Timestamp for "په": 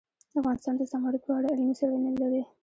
1.25-1.31